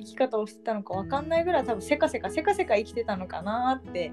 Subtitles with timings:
[0.00, 4.12] 生き方をしてたのかわかんないぐらい多分せかせかせかせか生きてたのかなって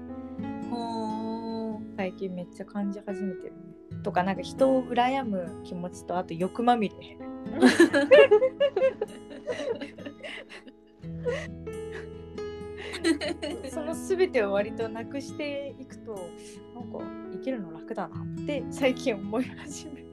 [0.70, 3.58] ほ最近めっちゃ感じ始めてるね。
[4.04, 7.18] とかなんか人を羨む気持ちとあと欲まみれ。
[13.70, 16.14] その全てを割となくしていくと
[16.74, 16.98] なんか
[17.32, 20.07] 生きるの楽だなって最近思い始めて。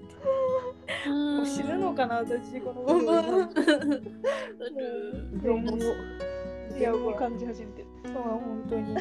[1.36, 3.50] もう死ぬのかな私このまま。
[6.78, 8.96] 全もう感じ始めてるそう本当に本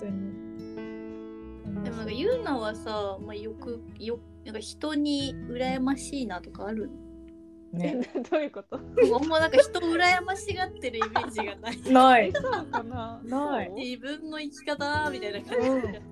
[0.00, 1.84] 当に。
[1.84, 6.90] でもなんかユーナはさ、まあ、よくよなんか人に羨ましいなとかある？
[7.72, 8.00] ね、
[8.30, 8.78] どういうこと？
[8.78, 11.80] のあんまなんか人を羨ましがってるイメージがない。
[11.92, 12.32] ない。
[12.32, 13.20] そうかな？
[13.24, 13.70] ない。
[13.72, 15.88] 自分の生き方みたいな感じ。
[15.88, 16.02] で、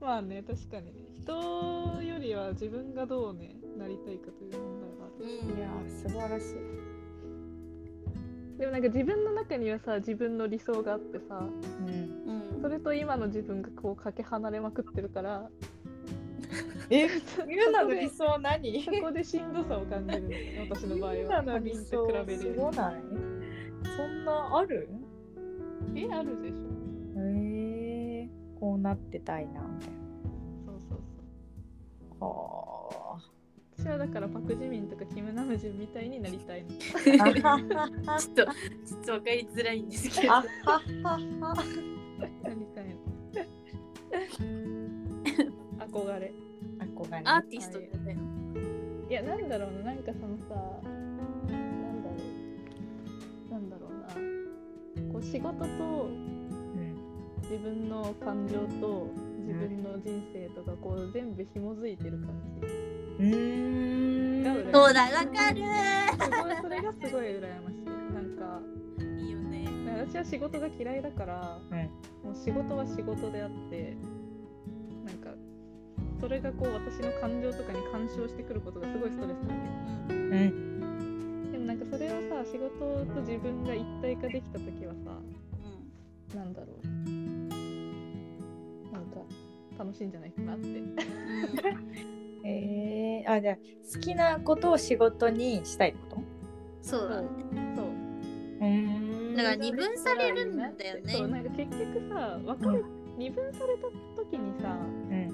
[0.00, 6.56] まあね確かにね人よりは自分がどうねなりたいかという問題があるうんいやー素晴らしい。
[8.58, 11.44] でもなんか自分の中にはさ自分の理想があってさう
[11.84, 11.88] ん。
[11.88, 15.48] うんそれと今の自分がこうかけ離れまくってるから
[16.90, 17.08] え、
[17.48, 18.84] ユナの理想何？
[18.84, 20.22] そこでしんどさを感じる
[20.70, 23.02] 私の場合ユはナの理他人想と比べるすごない？
[23.96, 24.88] そんなある？
[25.96, 26.56] えあるでしょ
[27.16, 29.96] えー、こうなってたいなみたいな。
[29.96, 30.01] は
[33.78, 36.64] 私はだからパク・ジミンとかキム・ナムジュンみたいになりたい。
[36.66, 40.80] ちょっとちょっと分かりづらいんですけどあはは
[41.40, 41.54] は。
[42.42, 43.00] なりたいの
[45.80, 46.32] 憧れ
[46.78, 47.22] 憧れ。
[47.24, 48.16] アーティストだよね
[49.08, 52.14] いやなんだろうななんかそのさなんだろ
[53.48, 53.90] うなんだろう
[55.08, 56.94] なこう仕事とうん。
[57.42, 59.10] 自分の感情と
[59.46, 62.28] 自分の人生とかこう全部紐づいてる感
[62.60, 62.66] じ。
[62.66, 64.72] うーん。
[64.72, 65.62] そうだわかる。
[66.62, 67.84] それがすごい羨ましい。
[68.14, 68.60] なんか
[69.20, 69.66] いいよね。
[70.08, 71.78] 私は仕事が嫌いだから、うん。
[72.22, 73.96] もう仕事は仕事であって
[75.04, 75.30] なんか
[76.20, 79.60] それがこう私の感情とかに干渉してくることがすごいストレスなわ
[80.08, 81.50] けうん。
[81.52, 85.18] でもなんかそれをさ仕事と自分が一体化できた時はさ
[86.36, 86.86] なんだろう
[89.82, 90.68] 楽しいんじゃないかなって。
[92.48, 93.56] えー、あじゃあ
[93.92, 96.22] 好きなことを仕事にしたいってこと？
[96.88, 97.28] そうだね。
[97.76, 97.86] そう。
[97.86, 99.36] うん。
[99.36, 101.12] だから二分されるんだよね。
[101.12, 102.84] そうなんか結局さ分かる、
[103.16, 104.76] 二分された時にさ
[105.10, 105.28] うん。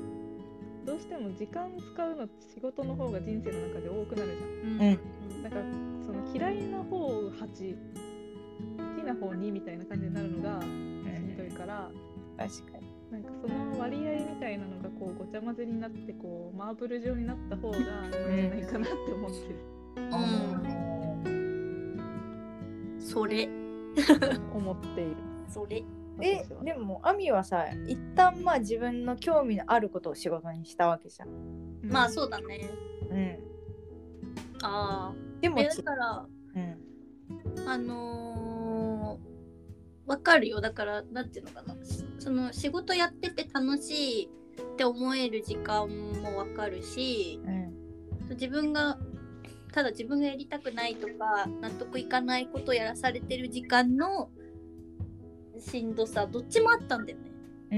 [0.84, 4.50] どうしても時間使うのって仕事の方が人生の中で多くなるじゃん。
[4.50, 4.98] うん。
[5.34, 5.42] うん。
[5.42, 5.62] だから
[6.06, 7.76] その嫌いな方8
[8.96, 11.90] 好きな方2みたいな感じになるのがしんどいから、
[12.36, 12.77] 確かに。
[13.10, 18.20] なんかその割合みたいなのがこうごちゃ混ぜになってこうマーブル状になった方がいいんじゃ
[18.50, 19.56] ないかなって思ってる、
[23.00, 23.48] それ。
[24.54, 25.16] 思っている。
[25.48, 25.82] それ。
[26.20, 31.28] えでもアミはさ一旦まあ自分の興味のあることを仕事にしたわけじゃん。
[31.28, 31.32] う
[31.86, 31.90] ん。
[31.90, 32.70] まあそうだね。
[33.10, 33.38] うん。
[34.62, 37.68] あでもだからうん。
[37.68, 38.57] あのー、
[40.08, 40.60] わかるよ。
[40.60, 41.74] だからなんていうのかな。
[41.84, 48.28] しその仕事やってて楽しいって思える時間もわかるしうん。
[48.30, 48.98] 自分が
[49.72, 54.30] ただ自分がやりたくないとか納得いかないことをやらされてる時間の
[55.58, 57.30] しんどさどっちもあったんだよね。
[57.70, 57.74] う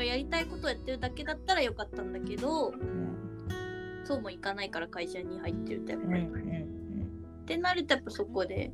[0.00, 3.16] ーやりたいことをやってるだけだったらよかったんだけどうん。
[4.04, 6.22] そうもいかないから会社に入ってるとやっぱり。
[6.22, 6.62] うんうん。
[7.42, 8.72] ってなるとやっぱそこで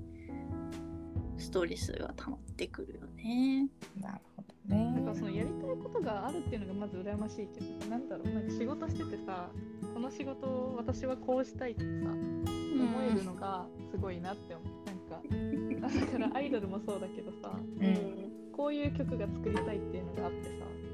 [1.38, 3.68] ストレスが溜まってくるよね。
[3.96, 4.92] うんなるほどね。
[4.92, 9.48] なんかそのやりたいことがあるっていうのがまず羨ましいけどなんだろうなんか仕事しててさ
[9.92, 18.32] この仕事を私はこうしたいってさ思えるのがすごいなって思う、なんかだからアイドルもそうだけどさうん。
[18.56, 20.50] こういう曲が作りたいっていうのがあってさ、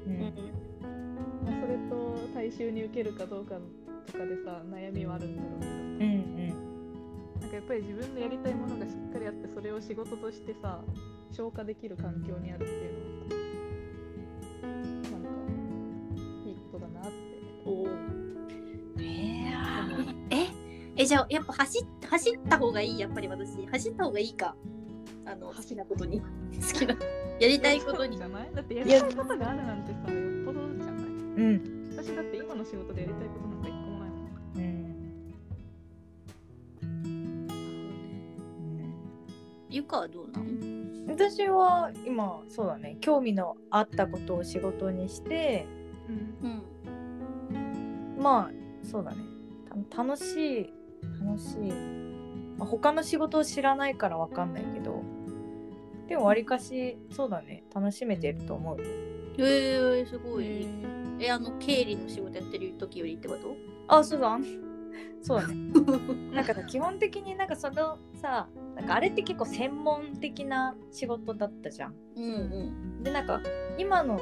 [0.07, 0.13] うん。
[0.13, 0.33] うん
[1.45, 3.55] まあ、それと大衆に受けるかどうか
[4.07, 5.71] とかでさ悩みはあるんだろうけど。
[5.71, 6.30] さうん
[7.51, 10.81] かやっぱり自分のやりたいものがしっかりあってそれを仕事としてさ
[11.31, 13.29] 消化できる環境にあるっていうのは
[15.03, 15.29] さなんか
[16.47, 17.11] いいことだなって。
[17.65, 17.85] お
[18.99, 20.15] えー。
[20.31, 20.47] え
[20.97, 23.65] えじゃあやっぱ走っ走った方がいいやっぱり私。
[23.67, 24.55] 走った方がいいか。
[25.25, 26.19] あの好きなことに。
[26.19, 26.25] 好
[26.79, 26.95] きな
[27.39, 28.17] やりたいことに。
[28.17, 28.49] じゃない？
[28.53, 31.05] だってやりたいことがあるなんてさよっぽどじゃない？
[31.05, 31.09] う
[31.43, 31.95] ん。
[31.97, 33.69] 私だって今の仕事でやりたいことなんか
[39.81, 40.45] ゆかはどうなの
[41.07, 45.67] 私は今そうだね興味のあったことを仕事にして
[46.07, 46.61] うん。
[47.53, 49.17] うんまあそうだね。
[49.91, 50.73] た楽しい
[51.25, 51.71] 楽しい。
[52.57, 55.01] まあ他の仕事を知らないからわかんないけど
[56.07, 57.63] でもわりかしそうだね。
[57.73, 58.85] 楽しめてると思うよ。
[59.39, 60.45] へえすごい。
[60.45, 60.67] へ
[61.19, 63.55] え、あの、経理の仕事やってる時よりってこと？
[63.87, 64.37] あそうだ
[65.21, 65.55] そうだね。
[66.33, 71.95] なんかさ基本的になんかそのさなんかあれって結構専門的な仕事だったじゃん。
[72.15, 73.03] うんうん。
[73.03, 73.41] でなんか
[73.77, 74.19] 今の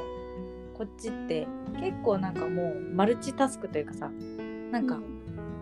[0.73, 1.47] こっちって
[1.79, 4.09] 結構なんかもうマルチタスクというかさ
[4.71, 4.99] なんか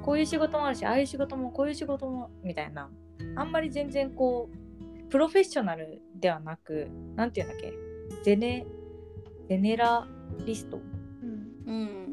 [0.04, 2.89] こういう仕事もあるしああいう仕事もこういう仕事もみたいな
[3.36, 7.74] あんまり全然こうプロフェッショナルではなくなんていうんだっけ？
[8.24, 8.65] ゼネ
[9.50, 10.07] ゼネラ
[10.45, 10.80] リスト。
[11.24, 11.54] うん。
[11.65, 12.06] うん。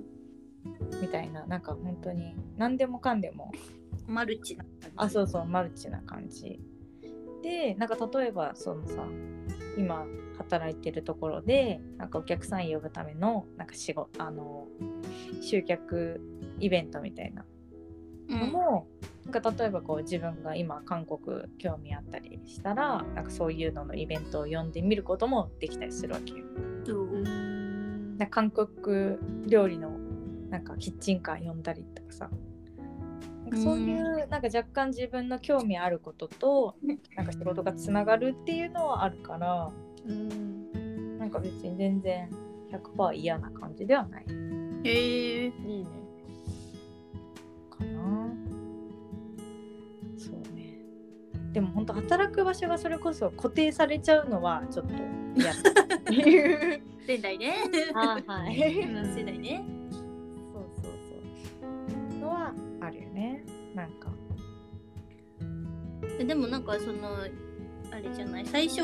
[1.00, 3.52] みたいななんか本当に何でもかんでも
[4.06, 4.90] マルチな感じ。
[4.96, 6.60] あそうそうマルチな感じ
[7.42, 9.06] でなんか例えばそのさ
[9.76, 10.06] 今
[10.38, 14.66] 働いてるところでなんかお客さん呼ぶためのなんか仕事あの
[15.40, 16.20] 集客
[16.60, 17.44] イベントみたいな
[18.28, 18.40] うん。
[18.40, 18.86] のも、
[19.24, 26.44] なんか例えばこう自分が今韓国興味あったりしたらなんかそういうののイベントを呼んでみることもできたりするわけよ。
[26.88, 29.90] うん韓国料理の
[30.50, 32.30] なんかキッチンカー呼んだりとかさ。
[33.44, 36.76] なんかそういうなんか若干自分の興味あることと
[37.14, 39.70] なんか仕事がつながるっていうのはあるから
[40.06, 41.18] うん。
[41.18, 42.28] なんか別に全然
[42.70, 44.24] 100%嫌な感じではない。
[44.84, 45.46] へえ。
[45.46, 45.86] いいね。
[47.70, 48.28] かな。
[50.18, 50.78] そうね。
[51.52, 54.92] でも本当働く場所がそれこそ固定されちゃうのはちょっと
[55.34, 55.60] 嫌だ。
[55.96, 57.54] っていう仙台ね。
[57.94, 58.80] あはい。
[58.80, 59.64] うん仙台ね。
[66.26, 67.16] でもなんかその
[67.90, 68.82] あれじゃない最初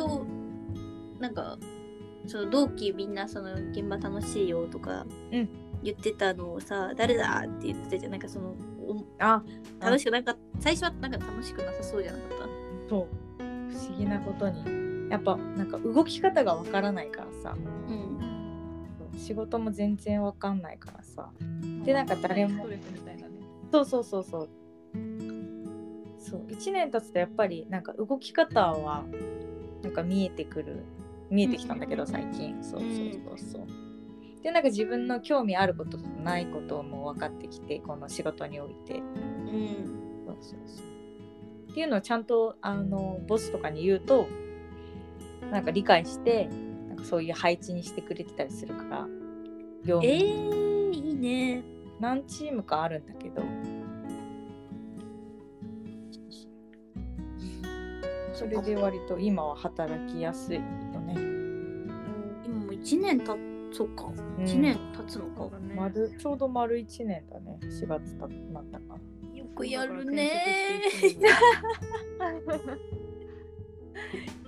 [1.19, 1.59] なんか
[2.27, 5.49] その同期みんなその現場楽しいよとかうん。
[5.83, 8.13] 言ってたのをさ、誰だって言ってたじゃん。
[8.13, 8.51] なんかその
[8.87, 9.43] おあ
[9.81, 12.29] 楽しくなんか最初はなんか楽しくなさそうじゃなかっ
[12.85, 12.89] た？
[12.91, 13.09] そ
[13.41, 13.43] う。
[13.73, 15.09] 不思議なことに。
[15.11, 17.57] やっぱなんか動き方がわからないからさ。
[17.89, 17.93] う
[19.17, 19.19] ん。
[19.19, 21.31] 仕事も全然わかんないからさ。
[21.83, 22.67] でなんか誰も
[23.73, 24.49] そうそうそうそう
[26.31, 29.05] そう1年経つとやっぱりなんか動き方は
[29.83, 30.85] なんか見えてくる
[31.31, 32.63] 見えてきたんだけど最近。
[32.63, 32.91] そうそう
[33.39, 33.67] そうそう。
[34.43, 38.95] でなんか自分の興味あることとないことも分かってきてこの仕事において。
[38.95, 40.25] うん。
[40.27, 41.71] そうそうそう。
[41.71, 44.27] っていうのをちゃんとあのボスとかに言うと
[45.51, 46.49] なんか理解して
[46.89, 49.09] なんかそういう配置にしてくれてたりするから
[49.85, 51.63] 業え務ー、いいね。
[52.01, 53.43] 何チームかあるんだけど
[58.41, 61.13] それで割と今は働きやすいよね。
[62.43, 63.37] 今もう1年た
[63.71, 64.07] そっか。
[64.07, 64.45] うん。
[64.45, 65.75] 1年経つのか、ね。
[65.77, 67.59] 丸ちょうど丸1年だね。
[67.63, 68.99] 4月たなったか
[69.35, 70.31] よくやるね。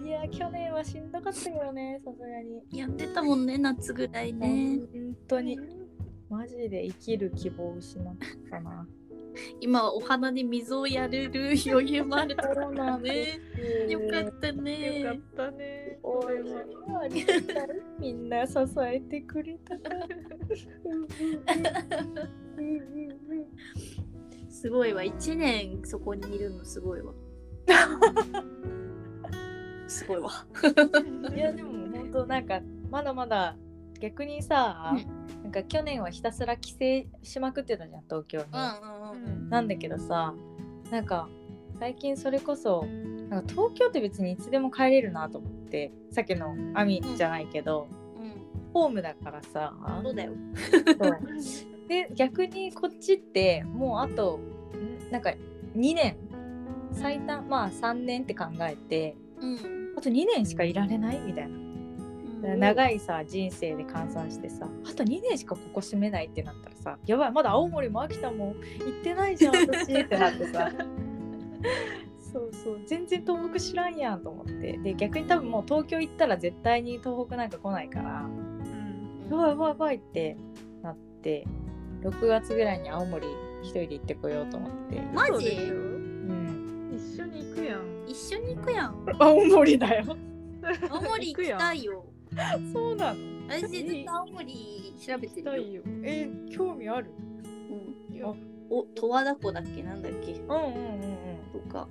[0.03, 2.63] いや去年はしんどかったけどねさすがに。
[2.73, 4.79] やってたもんね夏ぐらいね。
[4.91, 5.59] 本当に。
[6.31, 8.17] マジで生きる希望を失っ
[8.51, 8.89] たな
[9.61, 13.41] 今はお花に水をやれる余裕もあるからそうなんね
[13.89, 15.01] よかったね。
[15.01, 15.99] よかったね。
[16.03, 16.35] おい
[17.03, 17.69] ありがたい。
[17.99, 20.09] みんな支えてくれたからう
[20.91, 22.71] んうんう
[23.09, 23.13] ん
[24.51, 25.03] すごいわ。
[25.03, 27.13] 1年そこにいるのすごいわ。
[29.89, 30.31] すごいわ。
[31.35, 32.61] いやでも本当なんか
[32.91, 33.57] まだまだ
[34.01, 34.95] 逆にさ、
[35.43, 36.79] なんか去年はひたすら帰省
[37.23, 38.51] しまくってたじゃん東京に、うん
[39.51, 40.35] なんだけどさ
[40.91, 41.29] なんか
[41.79, 42.87] 最近それこそ
[43.29, 48.35] なんか東京って別にいつでも帰れるなと思ってさっきのアミじゃないけど、うん。
[48.75, 49.75] ホームだからさ。
[50.03, 50.33] そうだよ。
[51.89, 55.33] で逆にこっちってもうあとんなんか
[55.75, 56.17] 2年。
[56.93, 59.57] 最短まあ3年って考えてうん。
[59.97, 61.62] あと2年しかいられないみたいな
[62.43, 70.71] 長いさ人生で換算してさあと2年しかここ住めないってなったらさやばいまだ青森も秋田も行ってないじゃん私ってなってさ。
[72.33, 74.79] そうそう全然東北知らんやんと思って。
[74.79, 79.29] で逆に多分もう東京行ったら絶対に東北なんか来ないからうん。
[79.31, 80.37] やばいやばいやばいって
[80.83, 81.47] なって
[82.03, 83.27] 6月ぐらいに青森
[83.63, 85.01] 一人で行ってこようと思って。
[85.15, 85.51] マジ？
[85.51, 86.93] うん。
[86.97, 88.05] 一緒に行くやん。
[88.09, 89.07] 一緒に行くやん。
[89.21, 90.17] 青森だよ。
[90.91, 92.05] 青森行きたいよ
[92.73, 93.21] そうなの？
[93.49, 97.11] 私ずっと青森調べてるよ、え興味ある？
[98.11, 98.29] うん、いや
[98.71, 99.83] お十和田湖だっけ？
[99.83, 100.33] なんだっけ？
[100.33, 101.61] うんうんうんうん。
[101.63, 101.89] とか。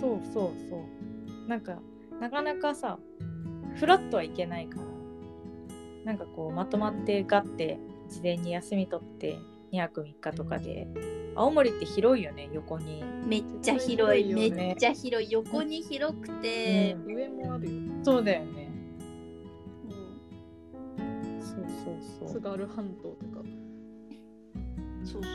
[0.00, 1.48] そうそうそう。
[1.48, 1.80] なんか
[2.20, 2.98] なかなかさ
[3.76, 4.84] フラットはいけないから。
[6.04, 7.78] なんかこうまとまってガッて
[8.08, 9.38] 事前に休み取って
[9.72, 10.88] 2泊3日とかで。
[11.36, 14.24] 青森って広いよね横に、めっちゃ広い。
[14.24, 14.66] 広いよね。
[14.66, 15.30] めっちゃ広い。
[15.30, 17.14] 横に広くて、うん。
[17.14, 17.72] 上もあるよ。
[18.02, 18.59] そうだよね
[22.00, 22.28] そうそう。
[22.28, 23.42] そう津軽半島とか。
[25.04, 25.32] そうそう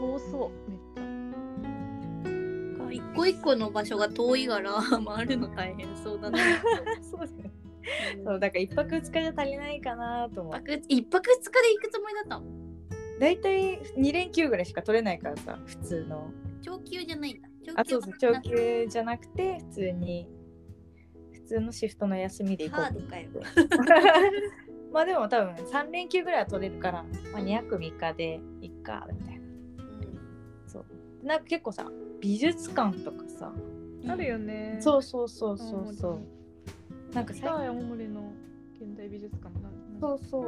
[0.00, 1.00] 遠そうめっちゃ。
[2.78, 4.72] そう一個一個の場所が遠いから
[5.16, 6.38] 回るの大変そうだな。
[7.02, 7.32] そうだよ。
[7.32, 7.52] ね
[8.24, 10.54] そうだから1泊2日じゃ足りないかなと思う。
[10.56, 12.46] 一泊一泊二日で行くつもりだったの？
[13.20, 16.30] 大体2連休ぐらいしか取れないからさ普通の。
[16.62, 17.48] 長級じゃないんだ。
[17.66, 20.28] 長あそうそう長級じゃなくて普通に
[21.32, 23.28] 普通のシフトの休みで行こうハードかよ、
[24.92, 29.42] まあでも多分3連休ぐらいは取れるから、まあ、2泊3日でいっかみたいな。
[30.66, 31.26] そう。
[31.26, 31.86] なんか結構さ
[32.20, 33.52] 美術館とかさ
[34.02, 34.78] うんあるよね。
[34.80, 37.14] そうそうそうそうそう。
[37.14, 38.32] なんかさ青森の
[38.74, 40.44] 現代美術館なんそうそう。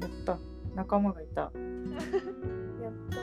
[0.00, 0.38] やった。
[0.74, 1.40] 仲間がいた。
[1.42, 1.52] やっ
[3.10, 3.18] た。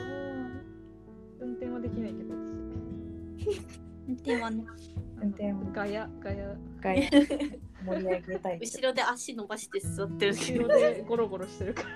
[1.40, 2.34] 運転はできないけど
[4.06, 4.64] 運転はね。
[4.68, 5.58] 私運転は。
[5.72, 6.56] ガヤガヤ。
[6.80, 7.10] ガヤ
[7.84, 11.04] 盛り上げたい後ろで足伸ばして座ってるけ後どろで。
[11.08, 11.88] ゴロゴロしてるから。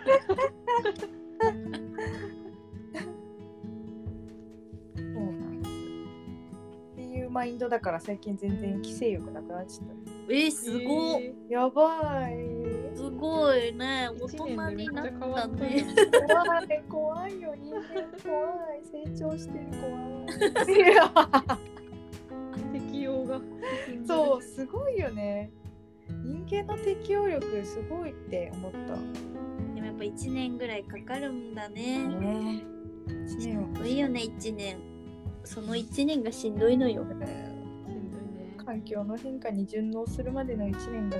[4.96, 5.74] そうなんです。
[6.92, 9.86] っていうマインドだから最近全然規制欲なくなっちゃっ
[10.26, 12.96] えー、すごっ、えたやばい。
[12.96, 14.08] すごいね。
[14.08, 15.68] 大一人になったね。
[15.68, 15.84] ね
[16.28, 17.82] 怖い怖いよ人間
[18.22, 18.84] 怖い。
[18.90, 19.90] 成長してる怖
[20.22, 20.74] い。
[22.80, 23.40] 適応が。
[24.06, 25.50] そうすごいよね
[26.24, 28.78] 人間の適応力すごいって思った。
[29.74, 31.98] でもやっぱ1年ぐらいかかるんだね。
[31.98, 32.64] ね。
[33.28, 34.78] しんどいよね1年。
[35.44, 37.54] その1年がしんどいのよ、しんどいね。
[38.64, 41.18] 環境の変化に順応するまでの1年が。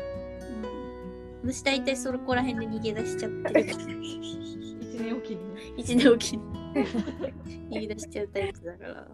[1.43, 3.67] うん、私大体そこら辺で逃げ出しちゃってる。
[4.91, 5.61] 一年おきにね。
[5.77, 6.43] 1年おきに。
[7.71, 9.09] 逃げ出しちゃうタイプだから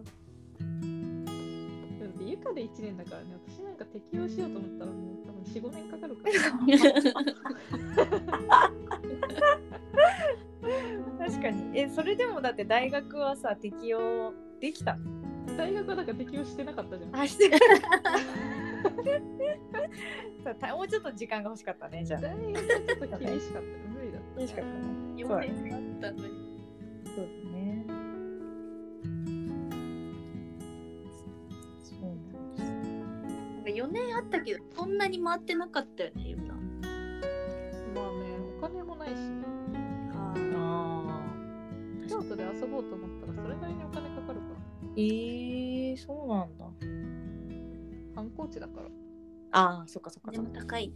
[2.43, 3.27] だってゆかで1年だからね。
[3.47, 6.33] 私なんか適応しようと思ったらもう多分45年かかるから。
[11.19, 11.79] 確かに。
[11.79, 15.21] えそれでもだって大学はさ適応できたの？
[15.57, 17.15] 大学はだから適応してなかったじゃん。
[17.15, 17.49] あして
[20.43, 22.21] そうたもうちょっと時間が欲しかったねじゃあ。
[22.21, 23.67] 大学はちょっと厳しかった。
[23.89, 24.41] 無理だった。
[24.41, 24.81] 欲しかったね。
[25.17, 25.39] 4そう。
[25.39, 26.33] だね年あったのに。
[27.15, 27.85] そうだね
[33.81, 36.59] 4年あったけどそんなに回ってなかったよねゆうなま
[38.09, 39.45] あねお金もないしね。
[40.13, 44.91] ああ京都で遊ぼうと思ったらそれなりにお金かかるから。
[44.97, 46.65] えー、そうなんだ。
[48.13, 48.87] 観光地だから。
[49.51, 50.51] ああそっかそっかでそっか。
[50.51, 50.93] も高い。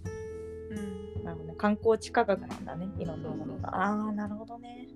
[0.70, 1.24] うん。
[1.24, 1.56] なるほどね。
[1.58, 4.88] 観光地価格なんだねいろんなものそうそうそうがああなるほどね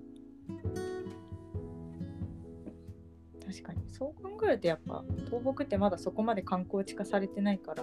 [3.50, 3.78] 確かに。
[3.88, 7.82] そう考えるとやっぱ東北ってまだそこまで観光地化されてないから、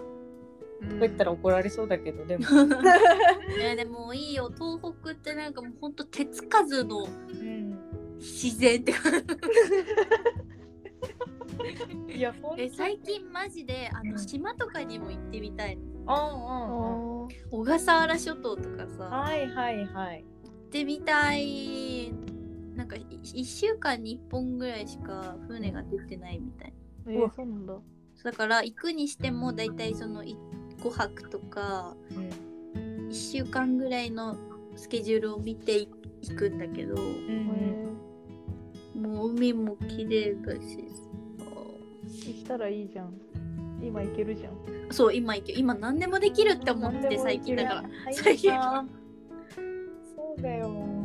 [0.81, 0.89] うん。
[0.89, 2.43] と言ったら怒られそうだけどでも、
[3.57, 4.49] いやでもいいよ。
[4.55, 7.77] 東北ってなんかもうほんと手つかずのうん、
[8.17, 9.11] 自然って感
[12.07, 12.17] じ。
[12.17, 14.11] いやえ最近マジであうん。
[14.11, 15.83] の島とかにも行ってみたいの。
[16.07, 19.03] あああああ小笠原諸島とかさ。
[19.05, 20.23] はいはいはい。
[20.43, 22.13] 行ってみたい
[22.77, 26.73] なんか1週間に1本ぐらいしか船が出てないみたい
[27.05, 27.11] な。
[27.11, 27.73] ーえー、そうなんだ。
[28.23, 30.35] だから行くにしても大体その5
[30.91, 33.09] 泊とかうん。
[33.09, 34.37] 1週間ぐらいの
[34.75, 35.87] スケジュールを見てい
[36.35, 37.97] くんだけどうん。
[38.95, 43.13] えもう海も綺麗だしー、行ったらいいじゃん。
[43.81, 44.53] 今行けるじゃん。
[44.91, 47.83] そう今行け今何でもできるって思って最近だから。
[48.11, 48.85] 最近や
[50.15, 50.67] そうだよ。
[50.67, 50.96] っ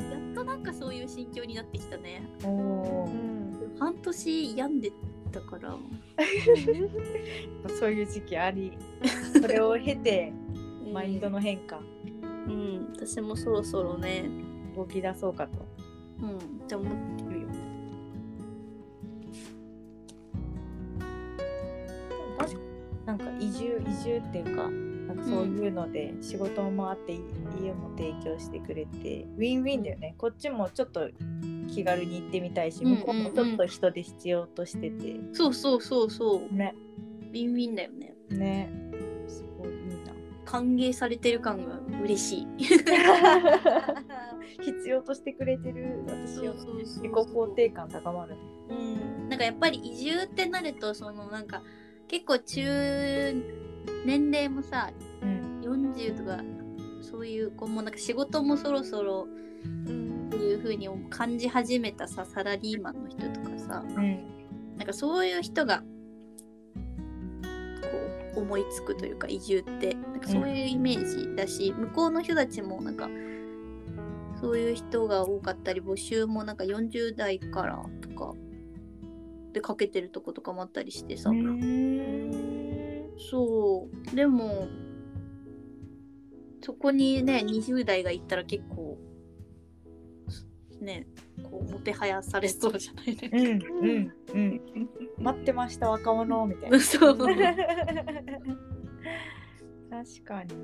[0.42, 2.22] となんかそういう心境になってきたね。
[3.78, 4.92] 半年病んで
[5.30, 5.76] たから。
[7.78, 8.72] そういう時期あり。
[9.40, 10.32] それを経て
[10.92, 11.80] マインドの変化。
[12.48, 12.92] うん。
[12.94, 14.24] 私もそろそろね。
[14.76, 15.66] 動き出そうかと。
[16.22, 16.36] うん。
[16.36, 17.48] って思ってるよ。
[23.06, 24.70] なんか移住移住っていうか
[25.14, 30.14] なんかそういうので仕事もあって、家も提供してくれてウィンウィンだよね。
[30.16, 31.08] こっちもちょっと
[31.68, 36.54] 気軽に行ってみたいしうん向こうもちょっと人で必要としてて、そうそうそうそう。
[36.54, 36.74] ね。
[37.30, 38.14] ウィンウィンだよね。
[38.30, 38.70] ね。
[39.28, 40.12] すごいいいな。
[40.44, 42.46] 歓迎されてる感が嬉しい。
[44.62, 48.36] 必要としてくれてる私を自己肯定感高まる
[48.68, 51.62] うん、なんかやっぱり移住ってなるとそのなんか
[52.12, 53.32] 結構中
[54.04, 54.90] 年齢もさ
[55.22, 55.60] うん。
[55.62, 56.40] 40とか
[57.00, 59.26] そういう子もなんか仕事もそろそろ
[59.64, 60.26] うん。
[60.26, 64.76] っていう風に感じ始めたさサラリーマンの人とかさうん。
[64.76, 65.84] なんかそういう人がこ
[68.36, 73.08] う思いつくというか移住ってなんかそういうイメージだし、向こうの人たちもなんか
[74.40, 77.82] そういう人が多かったり募集もなんか40代から
[79.52, 81.30] でかけてるとことかもあったりしてさ、
[83.30, 84.16] そう。
[84.16, 84.66] でも
[86.62, 88.98] そこにね20代が行ったら結構
[90.80, 91.06] ね
[91.42, 93.16] こうもてはやされそうじゃない？
[93.16, 93.30] ね。
[93.32, 93.52] うんう
[93.92, 94.38] んう
[94.80, 94.88] ん。
[95.18, 96.80] 待ってました若者みたいな。
[96.80, 97.16] そう。
[97.18, 97.28] 確
[100.24, 100.54] かに。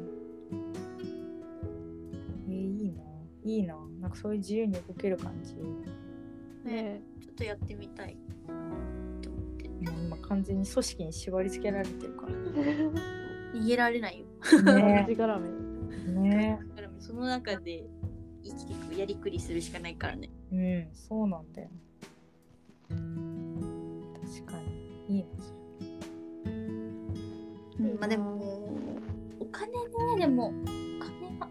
[2.48, 3.02] えーいいな。
[3.44, 3.76] いいな。
[4.00, 5.54] なんかそういう自由に動ける感じ。
[5.56, 5.62] も
[6.64, 8.16] ねちょっとやってみたい
[10.28, 12.32] 完全に組織に縛り付けられてるから。
[13.54, 14.26] 逃げられないよ。
[14.62, 15.08] ね。
[16.06, 16.58] ね。
[16.98, 17.86] その中で
[18.44, 20.30] 生きていくやりくりするしかないからね。
[20.52, 21.68] うんそうなんだよ。
[22.88, 22.98] 確
[24.46, 24.60] か
[25.08, 25.16] に。
[25.16, 25.52] いいなそ
[27.82, 27.94] れ。
[27.98, 28.34] まあでも
[29.40, 29.78] お金ね
[30.18, 30.52] でもお
[31.02, 31.48] 金は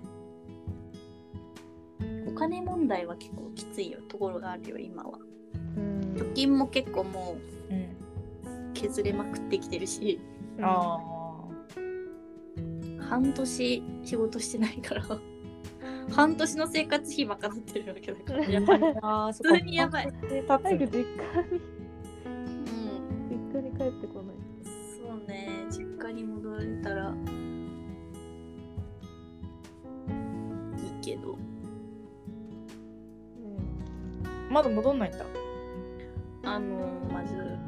[2.27, 3.99] お金問題は結構きついよ。
[4.07, 5.17] ところがあるよ今は。
[5.75, 6.01] うん。
[6.15, 7.37] 貯金も結構も
[7.69, 7.77] うん。
[7.77, 7.86] う
[8.77, 10.19] 削れまくってきてるし。
[10.61, 10.99] あ
[13.09, 15.03] 半年仕事してないから。
[16.11, 18.45] 半年の生活費賄ってるわけだから。
[18.45, 19.33] やばい。
[19.33, 20.05] 普通にやばい。
[20.05, 20.91] 立早くつ。
[20.91, 21.61] 実家に
[22.25, 23.29] うん。
[23.29, 24.35] 実家に帰ってこない。
[24.63, 25.65] そうね。
[25.69, 27.13] 実家に戻れたら。
[30.77, 31.33] いいけど。
[31.33, 31.37] と。
[31.37, 31.43] ね
[34.49, 35.25] まだ戻んないんだ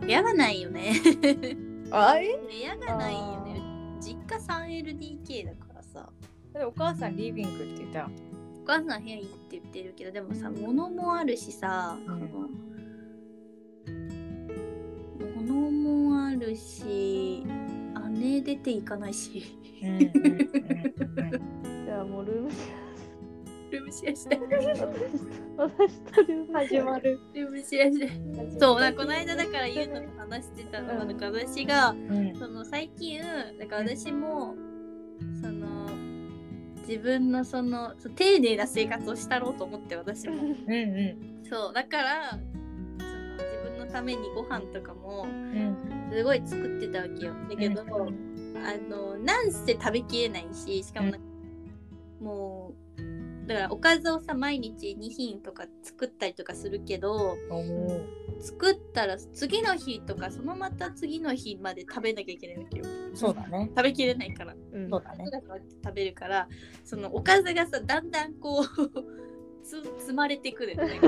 [0.10, 0.94] 部屋がないよね。
[1.92, 2.36] あえ？
[2.36, 3.62] 部屋がないよね。
[4.02, 6.10] 実家 3LDK だからさ。
[6.52, 8.00] でお母さんリビングって言った？
[8.00, 8.10] ら
[8.64, 12.32] お母さん部屋いいって言ってるけどでもさ物もあるしさ、うん。
[15.46, 17.44] 物もあるし
[18.12, 19.44] 姉出ていかないし。
[19.84, 22.58] うんうんうんうん じゃあもうルームシ
[23.72, 24.40] ルームシェアして。
[25.58, 27.20] 私とルーム始まる。
[27.34, 28.60] ルームシェアして。
[28.60, 31.18] そうなこの間だから言うのと話してたのは、うんなん。
[31.18, 32.36] か私がうん。
[32.36, 34.56] その最近なんか私も
[35.42, 35.90] その
[36.88, 40.36] 自分のその丁寧な生活をしたろうと思って私も。
[40.36, 41.46] うんうん。
[41.48, 42.42] そうだからその
[43.34, 45.76] 自分のためにご飯とかもうん。
[46.12, 47.34] すごい作ってたわけよ。
[47.50, 48.30] だけど、うん。
[48.62, 51.28] あのなんせ食べきれないししかもなんか
[52.20, 52.89] もう
[53.50, 57.36] だからおかずをさ毎日2品とか作ったりとかするけど
[58.40, 62.86] 作ったら次の日とかそのまた次の日まで食べなきゃいけないわけよ。
[63.16, 63.72] そうだね。
[63.76, 64.54] 食べきれないから。
[64.72, 64.90] うん。
[64.92, 65.26] そうだね。
[65.84, 66.48] 食べるから
[66.86, 68.66] そのおかずがさだんだんこう
[69.66, 71.00] つ積まれてくるよね。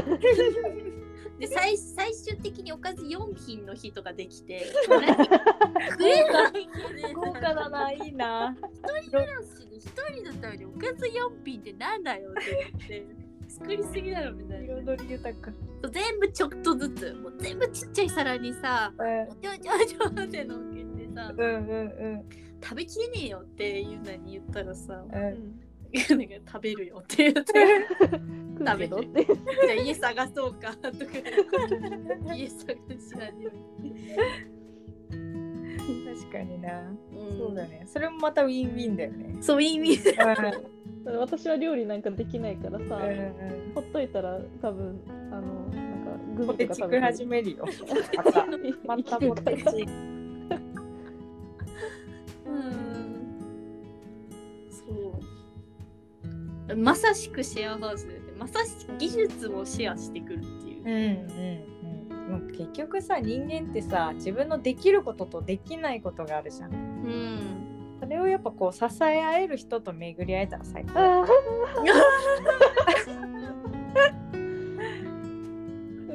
[1.38, 4.96] で最最終的におかず4品の日とかできて 食
[6.08, 6.68] えない
[7.14, 8.58] 豪華だないいな。
[9.12, 9.71] 暮らし
[10.14, 14.78] 人のためにおかず4品ってなんだよって言って作りすぎだろみたいな。
[14.78, 15.52] 彩り豊か。
[15.92, 18.94] 全部ちょっとずつもう全部ちっちゃい皿にさ
[19.42, 22.30] ちょちょちょってのっけてさうんうんうん。
[22.64, 25.60] 食べきれねえよっていうのに言ったらさうん。
[25.94, 27.54] 食べるよって言って。
[28.64, 29.26] 食うけどって。
[29.26, 29.36] じゃ
[29.72, 30.96] あ家探そうかとか。
[32.34, 34.61] 家探し始め
[36.06, 36.80] 確かにな。
[36.80, 37.38] うん。
[37.38, 37.84] そうだね。
[37.86, 39.38] それもまたウィンウィンだよね。
[39.42, 40.18] そういう意味で
[41.18, 43.72] 私は料理なんかできないからさ、うんうん。
[43.74, 45.02] ほっといたら多分
[45.32, 47.66] あのなんかグポミとか食べて始めるよ。
[48.16, 48.46] また
[48.86, 49.88] ま生たポテチ。
[52.46, 52.72] うん。
[54.70, 54.84] そ
[56.70, 56.76] う。
[56.76, 60.84] まさしくシェアハウスでまさしく技術もシェアしてくるっていう。
[60.84, 61.71] うんうん
[62.40, 66.72] 結局さ人間ってさ自分のできることとできないことがあるじゃん。
[66.72, 67.62] うん。
[68.00, 71.26] それをやっぱこう支え合える人と巡り合えたら最高。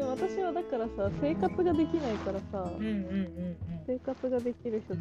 [0.09, 5.01] 私はだからさ生活ができないからさ、うんうんうん生活ができる人と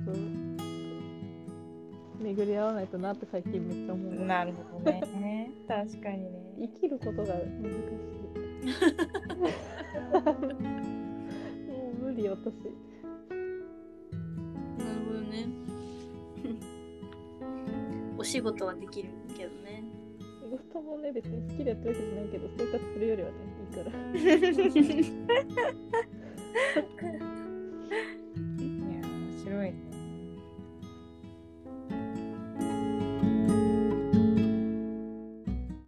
[2.19, 5.51] 巡り合わないとなって最近めっちゃ思ううんなるほどね。
[5.67, 6.30] 確かにね。
[6.60, 7.36] 生きることが難
[7.99, 8.12] し
[10.91, 10.91] い
[12.15, 12.49] 無理私な
[13.34, 15.47] るほどね。
[18.17, 19.84] お仕事はできるけどね。
[20.41, 23.91] 仕事もね別に好きでやってるわけじゃないけど生活するよりはねいいから